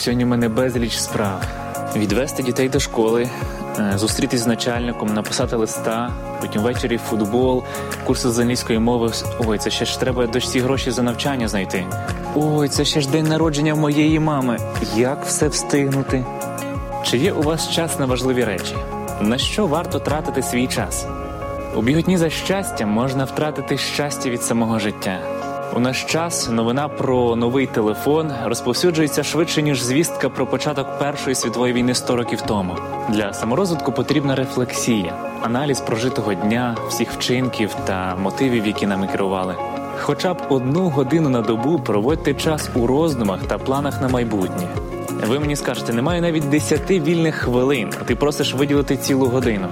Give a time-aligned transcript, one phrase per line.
[0.00, 1.42] сьогодні в мене безліч справ.
[1.96, 3.28] Відвести дітей до школи,
[3.78, 7.62] е, зустрітись з начальником, написати листа, потім ввечері футбол,
[8.06, 9.12] курси з англійської мови.
[9.46, 11.86] Ой, це ще ж треба дочці гроші за навчання знайти.
[12.34, 14.58] Ой, це ще ж день народження моєї мами.
[14.96, 16.24] Як все встигнути?
[17.04, 18.74] Чи є у вас час на важливі речі?
[19.20, 21.06] На що варто тратити свій час?
[21.76, 25.39] У біготні за щастям можна втратити щастя від самого життя.
[25.76, 31.72] У наш час новина про новий телефон розповсюджується швидше ніж звістка про початок Першої світової
[31.72, 32.76] війни 100 років тому.
[33.08, 35.12] Для саморозвитку потрібна рефлексія,
[35.42, 39.54] аналіз прожитого дня, всіх вчинків та мотивів, які нами керували.
[40.00, 44.68] Хоча б одну годину на добу проводьте час у роздумах та планах на майбутнє.
[45.28, 49.66] Ви мені скажете, немає навіть 10 вільних хвилин, а ти просиш виділити цілу годину.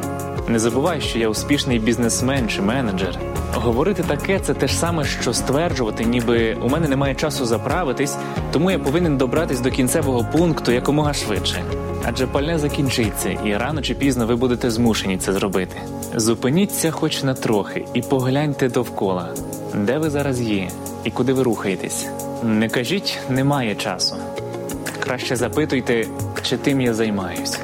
[0.49, 3.19] Не забувай, що я успішний бізнесмен чи менеджер.
[3.55, 8.17] Говорити таке це те ж саме, що стверджувати, ніби у мене немає часу заправитись,
[8.53, 11.63] тому я повинен добратись до кінцевого пункту якомога швидше.
[12.05, 15.77] Адже пальне закінчиться, і рано чи пізно ви будете змушені це зробити.
[16.15, 19.29] Зупиніться хоч на трохи і погляньте довкола,
[19.75, 20.69] де ви зараз є
[21.05, 22.07] і куди ви рухаєтесь.
[22.43, 24.17] Не кажіть, немає часу.
[25.01, 26.07] Краще запитуйте,
[26.43, 27.59] чи тим я займаюсь.